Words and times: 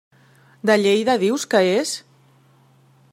De 0.69 0.77
Lleida 0.85 1.15
dius 1.25 1.45
que 1.53 1.61
és? 1.75 1.93